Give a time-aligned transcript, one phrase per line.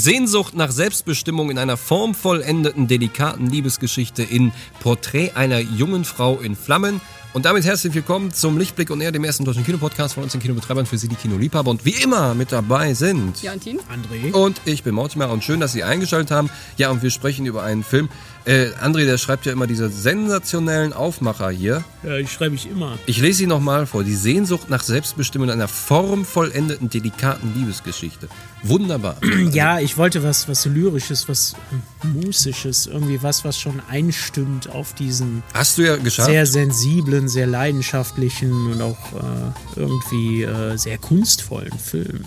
[0.00, 7.00] Sehnsucht nach Selbstbestimmung in einer formvollendeten, delikaten Liebesgeschichte in Porträt einer jungen Frau in Flammen.
[7.32, 10.40] Und damit herzlich willkommen zum Lichtblick und eher dem ersten deutschen Kinopodcast von uns den
[10.40, 11.70] Kinobetreibern für Sie, die Kinoliebhaber.
[11.70, 14.32] Und wie immer mit dabei sind Jantin, André.
[14.32, 16.50] und ich bin Mortimer und schön, dass Sie eingeschaltet haben.
[16.76, 18.08] Ja, und wir sprechen über einen Film.
[18.46, 21.84] Äh, André, der schreibt ja immer diese sensationellen Aufmacher hier.
[22.02, 22.98] Ja, die schreibe ich immer.
[23.06, 24.02] Ich lese sie nochmal vor.
[24.04, 28.28] Die Sehnsucht nach Selbstbestimmung in einer formvollendeten, delikaten Liebesgeschichte.
[28.62, 29.16] Wunderbar.
[29.52, 31.54] Ja, ich wollte was, was Lyrisches, was
[32.02, 36.28] Musisches, irgendwie was, was schon einstimmt auf diesen Hast du ja geschafft.
[36.30, 42.24] sehr sensiblen, sehr leidenschaftlichen und auch äh, irgendwie äh, sehr kunstvollen Film.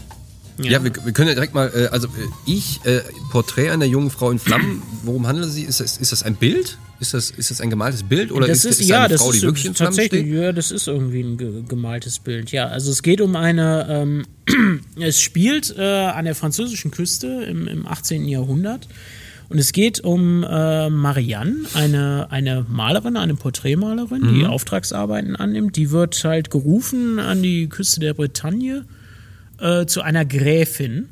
[0.59, 2.11] Ja, wir, wir können ja direkt mal, äh, also äh,
[2.45, 5.63] ich, äh, Porträt einer jungen Frau in Flammen, worum handelt sie?
[5.63, 6.77] Ist das, ist das ein Bild?
[6.99, 8.31] Ist das, ist das ein gemaltes Bild?
[8.31, 10.21] Oder das ist, ist, ist ja, eine das Frau, ist die wirklich in Flammen tatsächlich,
[10.21, 10.33] steht?
[10.35, 12.51] ja, das ist irgendwie ein ge gemaltes Bild.
[12.51, 14.25] Ja, also es geht um eine, ähm,
[14.99, 18.25] es spielt äh, an der französischen Küste im, im 18.
[18.27, 18.87] Jahrhundert.
[19.49, 24.35] Und es geht um äh, Marianne, eine, eine Malerin, eine Porträtmalerin, Mhm.
[24.35, 25.75] die Auftragsarbeiten annimmt.
[25.75, 28.85] Die wird halt gerufen an die Küste der Bretagne
[29.63, 31.07] äh, zu einer Gräfin.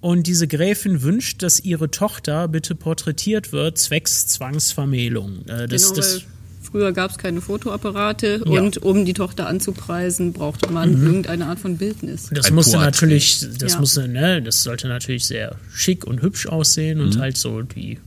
[0.00, 5.46] Und diese Gräfin wünscht, dass ihre Tochter bitte porträtiert wird, zwecks Zwangsvermählung.
[5.46, 6.22] Äh, das, genau, das, weil
[6.62, 8.60] früher gab es keine Fotoapparate Ja.
[8.60, 12.30] und um die Tochter anzupreisen, brauchte man irgendeine Art von Bildnis.
[12.32, 12.86] Das Ein musste Porträt.
[12.86, 13.78] natürlich, das Ja.
[13.80, 17.98] musste, ne, das sollte natürlich sehr schick und hübsch aussehen und halt so die.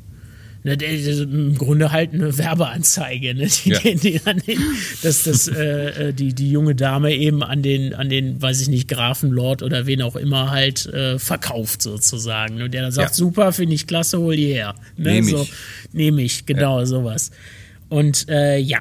[0.65, 3.45] Ne, Im Grunde halt eine Werbeanzeige, ne?
[3.47, 3.77] Die, Ja.
[3.79, 4.57] die, die, an den,
[5.03, 8.67] dass das, äh, äh, die, die junge Dame eben an den, an den, weiß ich
[8.67, 12.63] nicht, Grafen, Lord oder wen auch immer halt äh, verkauft sozusagen.
[12.63, 13.13] Und der dann sagt, Ja.
[13.13, 14.73] super, finde ich klasse, hol die her.
[14.97, 15.11] Ne?
[15.11, 15.31] Nehm ich.
[15.35, 15.47] so,
[15.93, 17.29] Nehme ich, genau, sowas.
[17.89, 18.79] Und äh, ja,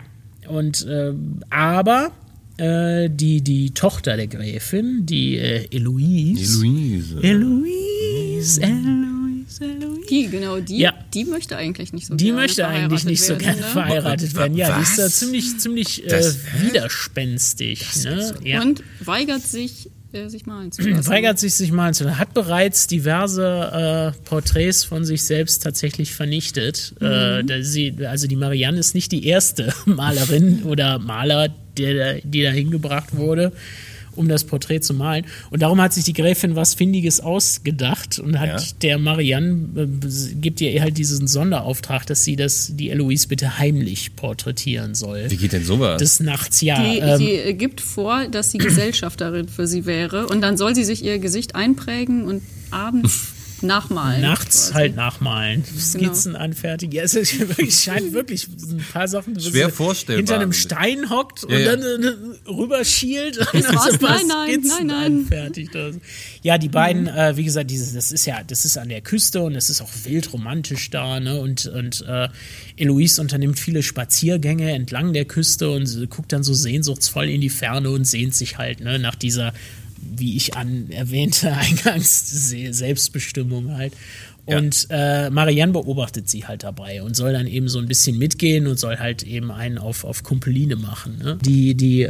[0.49, 1.13] und äh,
[1.51, 2.13] aber
[2.57, 6.65] äh, die, die Tochter der Gräfin, die Eloise.
[6.67, 9.14] Eloise, Eloise, Eloise.
[10.11, 10.93] Die, genau, die, Ja.
[11.15, 13.67] die möchte eigentlich nicht so Die gerne möchte eigentlich verheiratet nicht so werden, gerne ne?
[13.67, 14.57] verheiratet werden.
[14.57, 17.85] Ja, die ist da ziemlich, ziemlich äh, Das- widerspenstig.
[18.05, 18.35] Ne?
[18.45, 18.61] Ja.
[18.63, 21.09] Und weigert sich, äh, sich malen zu lassen.
[21.09, 22.19] Weigert sich, sich malen zu lassen.
[22.19, 26.95] Hat bereits diverse äh, Porträts von sich selbst tatsächlich vernichtet.
[27.01, 32.43] Äh, da sie, also die Marianne ist nicht die erste Malerin oder Maler, der, die
[32.43, 33.53] da hingebracht wurde,
[34.17, 35.27] um das Porträt zu malen.
[35.51, 38.67] Und darum hat sich die Gräfin was Findiges ausgedacht und hat Ja.
[38.83, 44.17] der Marianne, äh, gibt ihr halt diesen Sonderauftrag, dass sie das, die Eloise bitte heimlich
[44.17, 45.27] porträtieren soll.
[45.31, 45.99] Wie geht denn sowas?
[45.99, 46.83] Des Nachts, ja.
[46.83, 50.75] Die, ähm, sie äh, gibt vor, dass sie Gesellschafterin für sie wäre und dann soll
[50.75, 53.34] sie sich ihr Gesicht einprägen und abends
[53.65, 54.21] nachmalen.
[54.23, 54.75] Nachts quasi.
[54.75, 55.81] halt nachmalen, Genau.
[55.81, 56.93] Skizzen anfertigen.
[56.95, 60.19] Ja, es ist wirklich, scheint wirklich ein paar Sachen Schwer vorstellbar.
[60.19, 61.77] Hinter einem Stein hockt Ja, und ja.
[61.77, 65.05] dann äh, rüberschielt und dann so ein paar Nein, nein, Skizzen nein, nein.
[65.21, 65.75] anfertigt.
[65.75, 66.01] oder so.
[66.43, 69.43] Ja, die beiden, äh, wie gesagt, dieses, das ist ja, das ist an der Küste
[69.43, 71.41] und es ist auch wild romantisch da, ne?
[71.41, 72.29] Und, und äh,
[72.77, 77.49] Eloise unternimmt viele Spaziergänge entlang der Küste und sie guckt dann so sehnsuchtsvoll in die
[77.51, 79.53] Ferne und sehnt sich halt, ne, nach dieser
[80.19, 83.93] wie ich an erwähnte, eingangs Se- Selbstbestimmung halt.
[84.47, 84.59] Ja.
[84.59, 88.67] Und äh, Marianne beobachtet sie halt dabei und soll dann eben so ein bisschen mitgehen
[88.67, 91.17] und soll halt eben einen auf, auf Kumpeline machen.
[91.19, 91.39] Ne?
[91.43, 92.09] Die, die äh,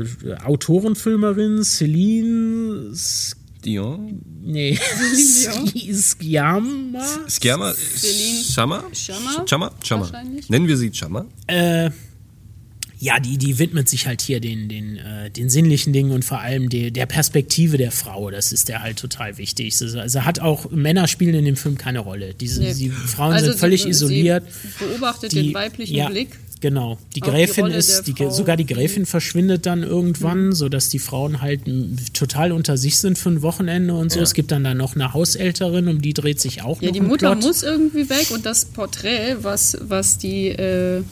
[0.00, 0.06] äh,
[0.44, 4.20] Autorenfilmerin Celine S Dion?
[4.42, 4.76] nee,
[5.92, 7.72] Skiama Skjama?
[7.74, 8.84] Celine Chama?
[9.46, 9.70] Chama?
[9.82, 10.10] Chama?
[10.48, 11.26] Nennen wir sie Chama?
[11.46, 11.90] äh,
[13.06, 16.40] ja, die, die widmet sich halt hier den, den, äh, den sinnlichen Dingen und vor
[16.40, 18.30] allem der, der Perspektive der Frau.
[18.30, 19.74] Das ist der halt total wichtig.
[19.80, 22.34] Also, hat auch, Männer spielen in dem Film keine Rolle.
[22.34, 22.74] Diese, Nee.
[22.74, 24.42] Die Frauen Also sind völlig sie, isoliert.
[24.50, 26.30] Sie beobachtet Die- den weiblichen ja, Blick.
[26.60, 26.98] Genau.
[27.14, 28.14] Die Auch die Gräfin Rolle ist, die.
[28.24, 28.30] Mhm.
[28.30, 31.60] sogar die Gräfin verschwindet dann irgendwann, sodass die Frauen halt
[32.14, 34.18] total unter sich sind für ein Wochenende und so.
[34.20, 34.22] Ja.
[34.24, 37.00] Es gibt dann da noch eine Haushälterin, um die dreht sich auch Ja, noch die
[37.02, 37.44] ein Mutter Plot.
[37.44, 41.02] muss irgendwie weg und das Porträt, was, was die äh,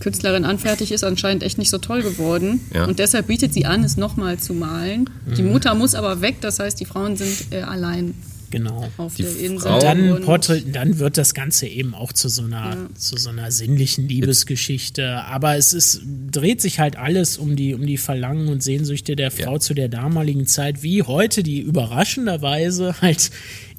[0.00, 2.60] Künstlerin anfertigt, ist anscheinend echt nicht so toll geworden.
[2.74, 2.84] Ja.
[2.86, 5.08] Und deshalb bietet sie an, es nochmal zu malen.
[5.36, 5.52] Die Mhm.
[5.52, 8.14] Mutter muss aber weg, das heißt, die Frauen sind äh, allein
[8.48, 8.88] Genau.
[8.96, 9.68] auf Die der Insel.
[9.70, 12.76] Frau- Dann, Und- Porträt, dann wird das Ganze eben auch zu so einer, Ja.
[12.96, 15.24] zu so einer sinnlichen Liebesgeschichte.
[15.24, 16.00] Aber es ist,
[16.30, 19.60] dreht sich halt alles um die, um die Verlangen und Sehnsüchte der Frau Ja.
[19.60, 23.30] zu der damaligen Zeit, wie heute, die überraschenderweise halt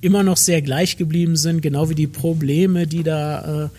[0.02, 3.69] immer noch sehr gleich geblieben sind, genau wie die Probleme, die da äh,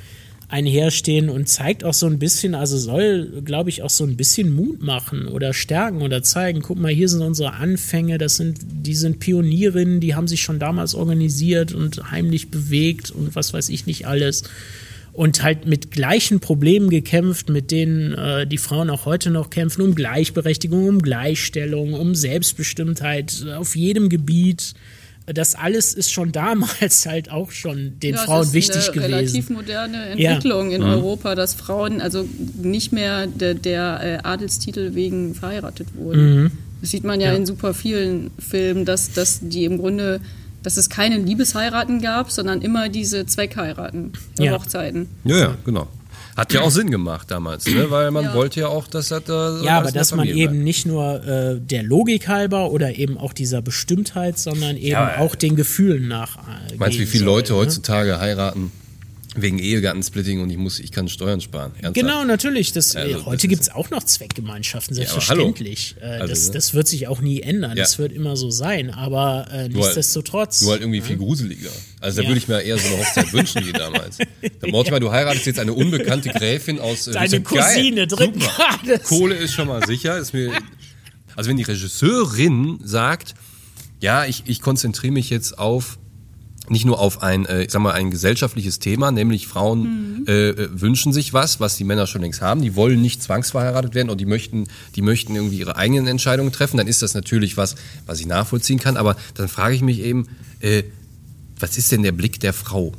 [0.48, 4.54] einherstehen und zeigt auch so ein bisschen, also soll, glaube ich, auch so ein bisschen
[4.54, 8.94] Mut machen oder stärken oder zeigen, guck mal, hier sind unsere Anfänge, das sind, die
[8.94, 13.86] sind Pionierinnen, die haben sich schon damals organisiert und heimlich bewegt und was weiß ich
[13.86, 14.44] nicht alles.
[15.12, 19.82] Und halt mit gleichen Problemen gekämpft, mit denen äh, die Frauen auch heute noch kämpfen,
[19.82, 24.74] um Gleichberechtigung, um Gleichstellung, um Selbstbestimmtheit äh, auf jedem Gebiet
[25.34, 28.92] das alles ist schon damals halt auch schon den Ja, es Frauen ist wichtig eine
[28.92, 29.14] gewesen.
[29.14, 32.26] relativ moderne Entwicklung in Europa, dass Frauen also
[32.62, 36.52] nicht mehr der, der äh, Adelstitel wegen verheiratet wurden.
[36.80, 37.36] Das sieht man ja, Ja.
[37.36, 40.20] in super vielen Filmen, dass, dass die im Grunde,
[40.62, 44.52] dass es keine Liebesheiraten gab, sondern immer diese Zweckheiraten, Ja.
[44.52, 45.08] Hochzeiten.
[45.24, 45.88] Ja, ja, genau.
[46.38, 47.90] Hat ja auch Sinn gemacht damals, ne?
[47.90, 48.34] weil man Ja.
[48.34, 49.60] wollte ja auch, dass das da.
[49.62, 50.64] Ja, aber dass man Familie eben bleibt.
[50.64, 55.18] nicht nur äh, der Logik halber oder eben auch dieser Bestimmtheit, sondern eben Ja, äh,
[55.18, 56.36] auch den Gefühlen nach.
[56.38, 57.58] Äh, Meinst du, wie viele soll, Leute ne?
[57.58, 58.70] heutzutage heiraten
[59.42, 61.72] wegen Ehegattensplitting und ich muss, ich kann Steuern sparen?
[61.74, 61.94] Ernsthaft?
[61.94, 62.72] Genau, natürlich.
[62.72, 65.96] Das, Also, heute gibt es auch noch Zweckgemeinschaften, Ja, selbstverständlich.
[66.00, 66.12] hallo.
[66.14, 66.52] Äh, Also, das, ne?
[66.54, 67.70] das wird sich auch nie ändern.
[67.76, 67.82] Ja.
[67.84, 68.90] Das wird immer so sein.
[68.90, 70.60] Aber äh, Nur halt- nichtsdestotrotz.
[70.62, 71.70] Nur halt irgendwie viel gruseliger.
[72.00, 72.28] Also da Ja.
[72.28, 74.18] würde ich mir eher so eine Hochzeit wünschen wie damals.
[74.60, 78.78] Da Mortimer, du heiratest jetzt eine unbekannte Gräfin aus äh, Deine Cousine dritten super.
[78.84, 79.08] Grades.
[79.08, 80.16] Kohle ist schon mal sicher.
[80.18, 80.52] Ist mir,
[81.36, 83.34] also wenn die Regisseurin sagt,
[84.00, 85.98] ja, ich, ich konzentriere mich jetzt auf
[86.70, 90.68] nicht nur auf ein, äh, ich sag mal, ein gesellschaftliches Thema, nämlich Frauen äh, äh,
[90.72, 92.62] wünschen sich was, was die Männer schon längst haben.
[92.62, 94.66] Die wollen nicht zwangsverheiratet werden und die möchten,
[94.96, 96.76] die möchten irgendwie ihre eigenen Entscheidungen treffen.
[96.76, 97.76] Dann ist das natürlich was,
[98.06, 98.96] was ich nachvollziehen kann.
[98.96, 100.26] Aber dann frage ich mich eben,
[100.60, 100.82] äh,
[101.58, 102.92] was ist denn der Blick der Frau?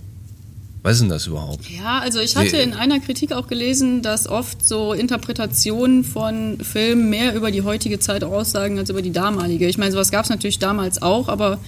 [0.81, 1.69] Was ist denn das überhaupt?
[1.69, 2.63] Ja, also ich hatte Nee.
[2.63, 7.99] in einer Kritik auch gelesen, dass oft so Interpretationen von Filmen mehr über die heutige
[7.99, 9.67] Zeit aussagen als über die damalige.
[9.67, 11.59] Ich meine, sowas gab es natürlich damals auch, aber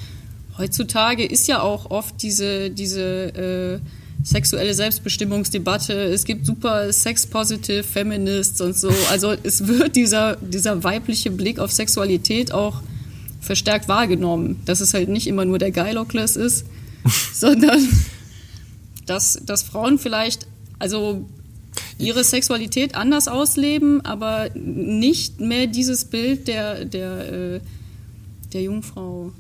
[0.62, 3.80] heutzutage ist ja auch oft diese, diese äh,
[4.24, 5.94] sexuelle Selbstbestimmungsdebatte.
[5.94, 8.92] Es gibt super sex-positive Feminists und so.
[9.10, 12.82] Also es wird dieser, dieser weibliche Blick auf Sexualität auch
[13.42, 14.62] verstärkt wahrgenommen.
[14.66, 16.66] Dass es halt nicht immer nur der Geilockless ist,
[17.34, 17.88] sondern
[19.08, 20.48] dass, dass Frauen vielleicht
[20.78, 21.28] also
[21.98, 27.60] ihre Sexualität anders ausleben, aber nicht mehr dieses Bild der, der, äh,
[28.54, 29.32] der Jungfrau,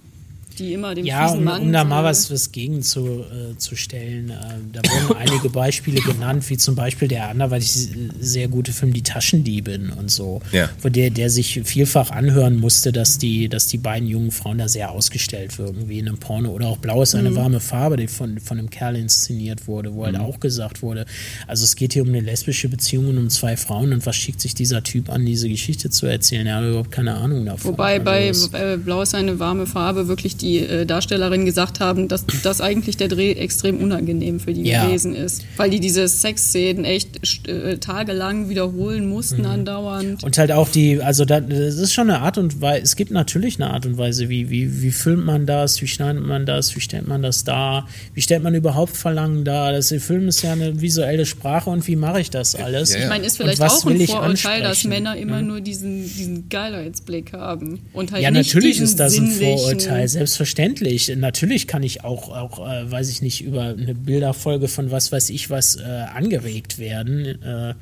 [0.60, 3.58] die immer dem Ja, fiesen um, Mann um da mal was, was gegen zu, äh,
[3.58, 4.30] zu stellen.
[4.30, 4.36] Äh,
[4.74, 7.90] da wurden einige Beispiele genannt, wie zum Beispiel der anderweitig
[8.20, 10.70] sehr gute Film Die Taschendiebin und so, Ja.
[10.82, 14.68] wo der, der sich vielfach anhören musste, dass die, dass die beiden jungen Frauen da
[14.68, 16.50] sehr ausgestellt wirken, wie in einem Porno.
[16.52, 20.06] Oder auch Blau ist eine warme Farbe, die von, von einem Kerl inszeniert wurde, wo
[20.06, 20.22] halt Mhm.
[20.22, 21.06] auch gesagt wurde,
[21.48, 24.42] also es geht hier um eine lesbische Beziehung und um zwei Frauen und was schickt
[24.42, 26.46] sich dieser Typ an, diese Geschichte zu erzählen?
[26.48, 27.72] Er hat überhaupt keine Ahnung davon.
[27.72, 31.80] Wobei bei Also es- äh, Blau ist eine warme Farbe wirklich die äh, Darstellerinnen gesagt
[31.80, 34.86] haben, dass, dass eigentlich der Dreh extrem unangenehm für die Ja.
[34.86, 35.44] gewesen ist.
[35.58, 40.24] Weil die diese Sexszenen echt äh, tagelang wiederholen mussten andauernd.
[40.24, 43.12] Und halt auch die, also da, das ist schon eine Art und Weise, es gibt
[43.12, 46.76] natürlich eine Art und Weise, wie, wie, wie filmt man das, wie schneidet man das,
[46.76, 49.72] wie stellt man das dar, wie stellt man überhaupt Verlangen dar.
[49.72, 52.92] Das Film ist ja eine visuelle Sprache und wie mache ich das alles?
[52.92, 53.10] Ja, Ich ja.
[53.10, 54.84] meine, ist vielleicht auch ein ich Vorurteil, dass?
[54.86, 57.80] Männer immer nur diesen, diesen Geilheitsblick haben.
[57.94, 61.14] Und halt Ja, nicht natürlich ist das ein Vorurteil, selbstverständlich.
[61.16, 65.30] Natürlich kann ich auch, auch äh, weiß ich nicht, über eine Bilderfolge von was weiß
[65.30, 67.42] ich was äh, angeregt werden.
[67.42, 67.76] Äh,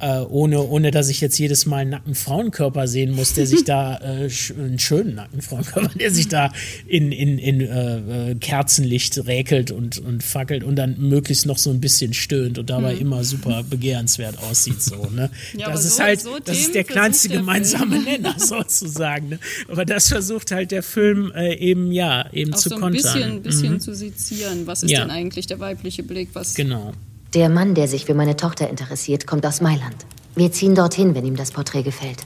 [0.00, 3.64] äh, ohne, ohne dass ich jetzt jedes Mal einen nackten Frauenkörper sehen muss, der sich
[3.64, 6.52] da, äh, sch einen schönen nackten Frauenkörper, der sich da
[6.86, 11.70] in, in, in äh, äh, Kerzenlicht räkelt und, und fackelt und dann möglichst noch so
[11.70, 14.80] ein bisschen stöhnt und dabei immer super begehrenswert aussieht.
[14.82, 15.30] So, ne?
[15.56, 18.04] Ja, das ist so- halt, so das ist der kleinste der gemeinsame Film.
[18.04, 19.28] Nenner sozusagen.
[19.30, 19.38] Ne?
[19.68, 23.02] Aber das versucht halt der Film äh, eben, ja, eben auch zu so ein kontern.
[23.02, 23.80] bisschen, bisschen Mhm.
[23.80, 24.66] zu sezieren.
[24.66, 25.00] Was ist Ja.
[25.00, 26.28] denn eigentlich der weibliche Blick?
[26.34, 26.92] Was, Genau.
[27.34, 30.06] Der Mann, der sich für meine Tochter interessiert, kommt aus Mailand.
[30.34, 32.24] Wir ziehen dorthin, wenn ihm das Porträt gefällt.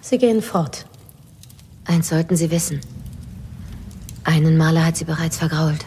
[0.00, 0.86] Sie gehen fort.
[1.84, 2.80] Eins sollten Sie wissen.
[4.24, 5.84] Einen Maler hat sie bereits vergrault.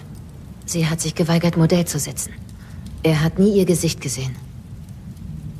[0.65, 2.33] Sie hat sich geweigert, Modell zu sitzen.
[3.03, 4.35] Er hat nie ihr Gesicht gesehen,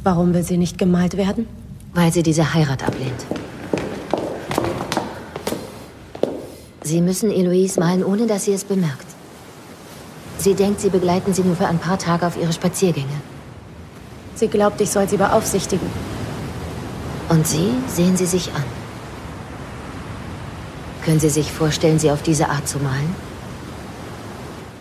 [0.03, 1.47] Warum will sie nicht gemalt werden?
[1.93, 3.25] weil sie diese Heirat ablehnt.
[6.83, 9.05] Sie müssen Eloise malen, ohne dass sie es bemerkt.
[10.41, 13.21] Sie denkt, Sie begleiten sie nur für ein paar Tage auf ihre Spaziergänge.
[14.33, 15.87] Sie glaubt, ich soll sie beaufsichtigen.
[17.29, 18.63] Und Sie sehen sie sich an.
[21.05, 23.15] Können Sie sich vorstellen, sie auf diese Art zu malen?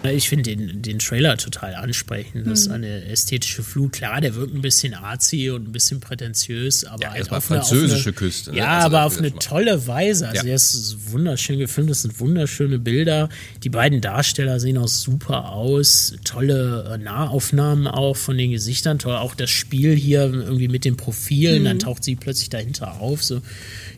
[0.03, 2.47] Ich finde den, den Trailer total ansprechend.
[2.47, 2.75] Das ist Mhm.
[2.75, 3.93] eine ästhetische Flut.
[3.93, 8.05] Klar, der wirkt ein bisschen arzi und ein bisschen prätentiös, aber Ja, halt auf französische
[8.09, 8.57] eine, Küste, ne?
[8.59, 10.27] Ja, Also aber auf eine tolle Weise.
[10.29, 10.43] Also Ja.
[10.45, 13.29] der ist wunderschön gefilmt, das sind wunderschöne Bilder.
[13.63, 16.15] Die beiden Darsteller sehen auch super aus.
[16.25, 18.99] Tolle äh, Nahaufnahmen auch von den Gesichtern.
[18.99, 21.61] Toll auch das Spiel hier irgendwie mit den Profilen.
[21.61, 21.65] Mhm.
[21.67, 23.23] Dann taucht sie plötzlich dahinter auf.
[23.23, 23.43] So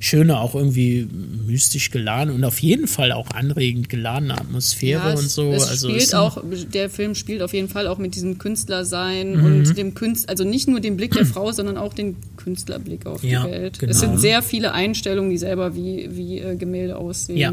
[0.00, 1.06] schöne, auch irgendwie
[1.46, 5.52] mystisch geladen und auf jeden Fall auch anregend geladene Atmosphäre Ja, und so.
[5.52, 9.44] Es also spielt auch, der Film spielt auf jeden Fall auch mit diesem Künstlersein Mhm.
[9.44, 13.22] und dem Künstler, also nicht nur den Blick der Frau, sondern auch den Künstlerblick auf
[13.22, 13.78] Ja, die Welt.
[13.78, 13.90] genau.
[13.90, 17.36] Es sind sehr viele Einstellungen, die selber wie, wie äh, Gemälde aussehen.
[17.38, 17.52] Ja,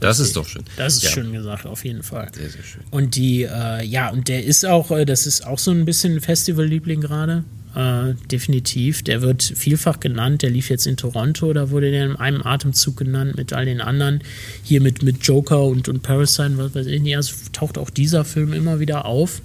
[0.00, 0.64] Das ist doch schön.
[0.76, 1.10] Das ist Ja.
[1.10, 2.28] schön gesagt, auf jeden Fall.
[2.34, 2.82] Sehr, sehr schön.
[2.90, 6.14] Und die, äh, ja, und der ist auch, äh, das ist auch so ein bisschen
[6.14, 7.44] ein Festivalliebling gerade.
[7.74, 9.02] Äh, definitiv.
[9.02, 10.42] Der wird vielfach genannt.
[10.42, 13.80] Der lief jetzt in Toronto, da wurde der in einem Atemzug genannt mit all den
[13.80, 14.20] anderen.
[14.62, 17.16] Hier mit, mit Joker und, und Parasite, was weiß ich nicht.
[17.16, 19.42] Also taucht auch dieser Film immer wieder auf.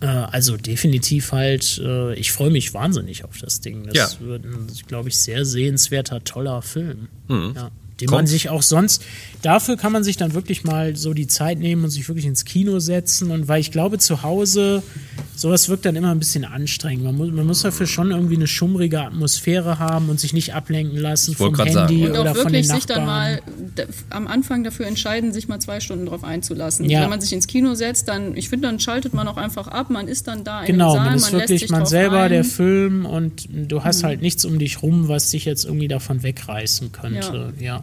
[0.00, 3.84] Äh, also definitiv halt, äh, ich freue mich wahnsinnig auf das Ding.
[3.86, 4.26] Das Ja.
[4.26, 7.08] wird ein, glaube ich, sehr sehenswerter, toller Film.
[7.28, 8.18] Ja, den Kommt.
[8.18, 9.04] man sich auch sonst,
[9.42, 12.44] dafür kann man sich dann wirklich mal so die Zeit nehmen und sich wirklich ins
[12.44, 13.30] Kino setzen.
[13.30, 14.82] Und weil ich glaube, zu Hause,
[15.34, 17.04] sowas wirkt dann immer ein bisschen anstrengend.
[17.04, 20.98] Man muss, man muss dafür schon irgendwie eine schummrige Atmosphäre haben und sich nicht ablenken
[20.98, 22.04] lassen vom Handy sagen.
[22.04, 22.80] Und oder auch von den wirklich Nachbarn.
[22.80, 23.42] sich dann mal
[24.10, 26.88] am Anfang dafür entscheiden, sich mal zwei Stunden drauf einzulassen.
[26.88, 27.02] Ja.
[27.02, 29.90] Wenn man sich ins Kino setzt, dann, ich finde, dann schaltet man auch einfach ab,
[29.90, 32.30] man ist dann da Genau, im Saal, man ist lässt wirklich sich man selber, ein.
[32.30, 36.22] Der Film und du hast halt nichts um dich rum, was dich jetzt irgendwie davon
[36.22, 37.52] wegreißen könnte.
[37.58, 37.82] Ja.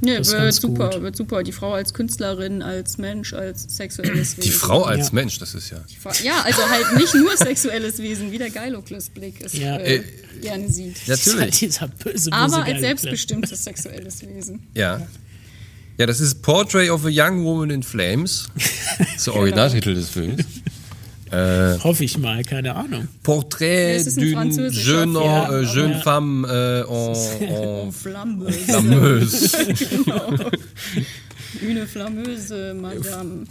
[0.00, 1.02] Nee, das wird ganz super, gut.
[1.02, 1.42] wird super.
[1.42, 4.42] Die Frau als Künstlerin, als Mensch, als sexuelles Wesen.
[4.42, 5.14] Die Frau als Ja.
[5.14, 5.78] Mensch, das ist ja.
[6.22, 9.76] Ja, also halt nicht nur sexuelles Wesen, wie der Geilokles-Blick es Ja.
[9.78, 10.02] äh, Äh,
[10.42, 10.96] gerne sieht.
[11.06, 11.58] Das ist halt Natürlich.
[11.60, 14.66] dieser böse, böse Aber als selbstbestimmtes sexuelles Wesen.
[14.74, 15.06] Ja.
[15.98, 18.48] Ja, das ist Portrait of a Young Woman in Flames.
[18.98, 20.44] Das ist der Originaltitel des Films.
[21.30, 21.84] Clip.
[21.84, 23.08] Hoffe ich mal, keine Ahnung.
[23.22, 27.14] Portrait d'une jeune, äh, aber- jeune femme äh, en,
[27.86, 28.50] en Flamme.
[28.52, 29.50] flammeuse.
[31.62, 33.46] Une flammeuse Madame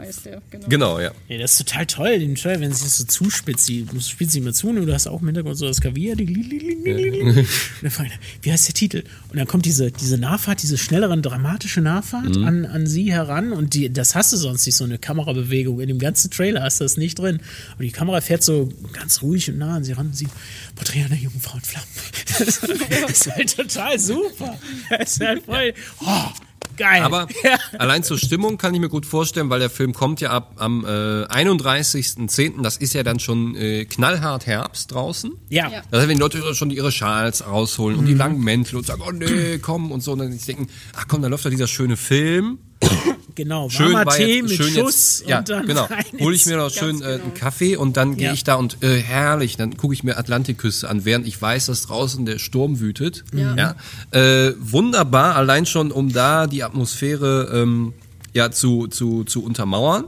[0.00, 0.66] heißt der, genau.
[0.68, 1.12] Genau, ja.
[1.28, 3.70] Ja, das ist total toll, den Trailer, wenn es sich so zuspitzt.
[4.08, 6.16] Spielst sie mal zu und du hast auch im Hintergrund so das Klavier.
[6.16, 7.20] die- li- li- li- li- li- li.
[7.22, 7.46] Und
[7.82, 9.04] dann fragt er, wie heißt der Titel?
[9.28, 12.44] Und dann kommt diese, diese Nahfahrt, diese schnellere, dramatische Nahfahrt Mhm.
[12.44, 13.52] an, an sie heran.
[13.52, 15.80] Und die, das hast du sonst nicht, so eine Kamerabewegung.
[15.80, 17.40] In dem ganzen Trailer hast du das nicht drin.
[17.78, 20.28] Und die Kamera fährt so ganz ruhig und nah an sie ran und sie
[20.76, 21.86] Porträt einer jungen Frau in Flammen.
[22.38, 22.60] Das,
[23.00, 24.58] das ist halt total super.
[24.90, 26.28] Das ist halt voll, oh,
[26.80, 27.02] geil.
[27.02, 27.58] Aber ja.
[27.78, 30.84] allein zur Stimmung kann ich mir gut vorstellen, weil der Film kommt ja ab am
[30.84, 32.62] äh, 31.10.
[32.62, 35.32] Das ist ja dann schon äh, knallhart Herbst draußen.
[35.48, 35.60] ja.
[35.70, 35.82] Ja.
[35.90, 39.02] Das heißt, wenn die Leute schon ihre Schals rausholen und die langen Mäntel und sagen,
[39.06, 41.96] oh nee, komm und so, und dann denken, ach komm, dann läuft doch dieser schöne
[41.96, 42.58] Film.
[43.36, 45.88] Genau, Schön warmer war Tee jetzt, mit schön Schuss jetzt, ja, und dann genau.
[46.18, 47.22] Hole ich mir noch schön äh, genau.
[47.24, 48.32] einen Kaffee und dann gehe Ja.
[48.34, 51.86] ich da und äh, herrlich, dann gucke ich mir Atlantikküste an, während ich weiß, dass
[51.86, 53.24] draußen der Sturm wütet.
[53.32, 53.76] Ja.
[54.10, 57.94] Äh, wunderbar, allein schon, um da die Atmosphäre ähm,
[58.34, 60.04] ja zu, zu, zu untermauern.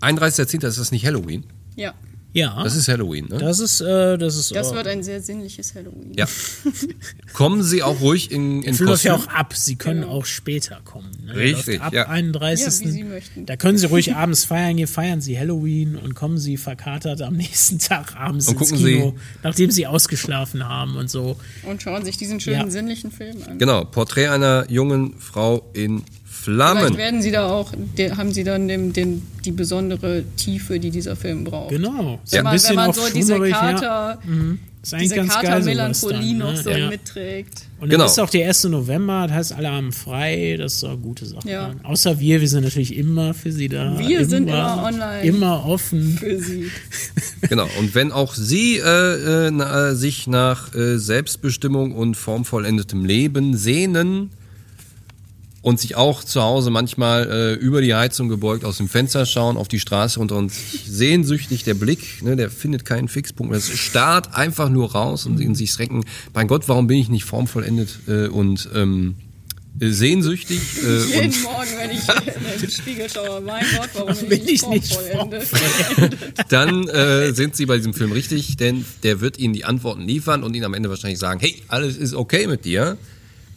[0.00, 0.66] 31.10.
[0.66, 1.44] ist das nicht Halloween?
[1.76, 1.94] Ja,
[2.34, 3.36] Ja, Das ist Halloween, ne?
[3.38, 4.54] das ist, äh, das ist.
[4.54, 6.14] das äh, wird ein sehr sinnliches Halloween.
[6.16, 6.26] Ja.
[7.34, 9.30] Kommen Sie auch ruhig in, in läuft ja Kostüm.
[9.30, 9.54] auch ab.
[9.54, 11.10] Sie können auch später kommen.
[11.26, 11.34] Ne?
[11.34, 12.08] Richtig, läuft ab ja.
[12.08, 12.66] 31.
[12.66, 13.46] Ja, wie Sie möchten.
[13.46, 14.76] Da können Sie ruhig abends feiern.
[14.78, 18.84] Hier feiern Sie Halloween und kommen Sie verkatert am nächsten Tag abends Und ins gucken
[18.84, 21.36] Kino, nachdem Sie ausgeschlafen haben und so.
[21.64, 22.70] Und schauen sich diesen schönen Ja.
[22.70, 23.58] sinnlichen Film an.
[23.58, 26.78] Genau, Porträt einer jungen Frau in Flammen.
[26.78, 27.72] Vielleicht werden Sie da auch,
[28.16, 31.68] haben Sie dann den, den, die besondere Tiefe, die dieser Film braucht.
[31.70, 32.20] Genau.
[32.30, 33.50] Wenn ein man, bisschen wenn man so diese ja.
[33.50, 34.18] Kater,
[34.82, 36.62] Ist eigentlich diese ganz geil sowas Kater-Melancholie dann, noch ne?
[36.62, 36.88] so ja.
[36.88, 37.66] mitträgt.
[37.78, 38.06] Und dann Genau.
[38.06, 38.64] ist auch der 1.
[38.64, 41.48] November, das heißt, alle haben frei, das ist eine gute Sache.
[41.48, 41.74] Ja.
[41.82, 43.98] Außer wir, wir sind natürlich immer für Sie da.
[43.98, 45.22] Wir sind immer online.
[45.24, 46.16] Immer offen.
[46.18, 46.70] Für Sie.
[47.48, 53.04] Genau, und wenn auch Sie äh, äh, na, äh, sich nach äh, Selbstbestimmung und formvollendetem
[53.04, 54.30] Leben sehnen
[55.62, 59.56] und sich auch zu Hause manchmal äh, über die Heizung gebeugt aus dem Fenster schauen,
[59.56, 63.54] auf die Straße runter und sehnsüchtig der Blick, ne, der findet keinen Fixpunkt.
[63.54, 66.04] Das starrt einfach nur raus und in sich recken,
[66.34, 69.14] mein Gott, warum bin ich nicht formvollendet äh, und ähm,
[69.80, 74.28] äh, sehnsüchtig äh, und Jeden Morgen, wenn ich in den Spiegel schaue, mein Gott, warum
[74.28, 75.48] bin, ich ich nicht nicht formvollendet?
[76.50, 80.42] dann äh, sind Sie bei diesem Film richtig, denn der wird Ihnen die Antworten liefern
[80.42, 82.98] und Ihnen am Ende wahrscheinlich sagen, hey, alles ist okay mit dir.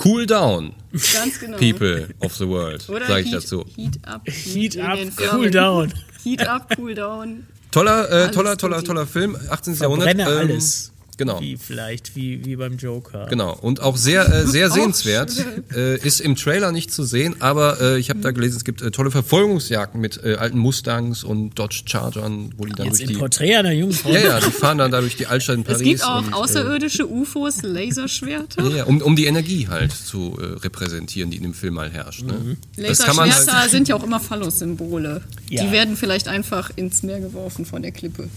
[0.04, 0.74] Cool down,
[1.14, 1.58] Ganz genau.
[1.58, 3.66] people of the world, Oder sage ich Heat, dazu.
[3.76, 4.30] Heat up.
[4.30, 5.00] Heat up,
[5.32, 5.94] cool down.
[6.24, 7.48] Heat up, cool down.
[7.72, 9.76] Toller, äh, toller, toller, toller Film, 18.
[9.76, 10.18] Jahrhundert.
[10.18, 10.92] Ähm, alles.
[11.18, 11.40] Genau.
[11.40, 13.28] Wie vielleicht, wie, wie beim Joker.
[13.30, 15.34] Genau, und auch sehr, äh, sehr Auch sehenswert.
[15.74, 18.82] Äh, ist im Trailer nicht zu sehen, aber äh, ich habe da gelesen, es gibt
[18.82, 23.10] äh, tolle Verfolgungsjagden mit äh, alten Mustangs und Dodge Chargern, wo die dann Jetzt durch
[23.10, 23.18] die.
[23.18, 24.12] Porträt einer jungen Frau.
[24.12, 25.82] Ja, ja, die fahren dann da durch die Altstadt in Paris.
[25.82, 28.66] Es gibt auch und, außerirdische UFOs, Laserschwerter.
[28.66, 31.90] Äh, ja, um, um die Energie halt zu äh, repräsentieren, die in dem Film mal
[31.90, 32.24] herrscht.
[32.24, 32.58] Ne?
[32.78, 35.22] Das kann man Laserschwerter halt, sind ja auch immer Phallus-Symbole.
[35.50, 35.64] Ja.
[35.64, 38.30] Die werden vielleicht einfach ins Meer geworfen von der Klippe.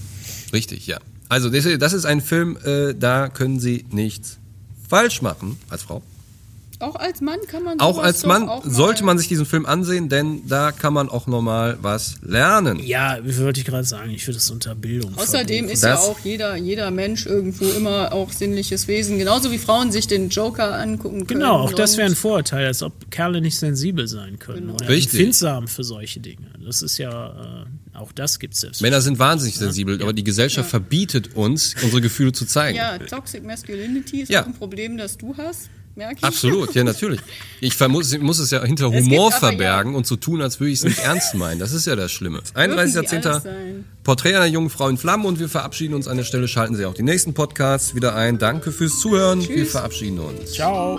[0.52, 0.98] Richtig, ja.
[1.28, 4.38] Also das, ist ein Film, äh, da können Sie nichts
[4.88, 6.02] falsch machen als Frau.
[6.80, 10.08] Auch als Mann kann man Auch als Mann auch sollte man sich diesen Film ansehen,
[10.08, 12.78] denn da kann man auch nochmal was lernen.
[12.78, 15.68] Ja, wie wollte ich gerade sagen, ich würde es unter Bildung Außerdem verbuchen.
[15.74, 19.18] ist Das- ja auch jeder, jeder Mensch irgendwo immer auch sinnliches Wesen.
[19.18, 21.40] Genauso wie Frauen sich den Joker angucken können.
[21.40, 24.74] Genau, auch das wäre ein Vorurteil, als ob Kerle nicht sensibel sein können Genau.
[24.74, 25.18] oder Richtig.
[25.18, 26.46] empfindsam für solche Dinge.
[26.64, 30.70] Das ist ja, äh, auch das gibt es Männer sind wahnsinnig sensibel, aber die Gesellschaft
[30.70, 32.76] verbietet uns, unsere Gefühle zu zeigen.
[32.76, 34.42] Ja, Toxic Masculinity ist Ja.
[34.42, 36.24] auch ein Problem, das du hast, merke ich.
[36.24, 37.20] Absolut, ja natürlich.
[37.60, 40.72] Ich muss, muss es ja hinter Es Humor verbergen ja- und so tun, als würde
[40.72, 41.58] ich es nicht ernst meinen.
[41.58, 42.38] Das ist ja das Schlimme.
[42.38, 43.40] Dürfen sie alles 31.10.
[43.42, 43.84] sein.
[44.04, 46.48] Porträt einer jungen Frau in Flammen und wir verabschieden uns an der Stelle.
[46.48, 48.38] Schalten Sie auch die nächsten Podcasts wieder ein.
[48.38, 49.46] Danke fürs Zuhören.
[49.46, 50.52] Wir verabschieden uns.
[50.52, 50.98] Ciao.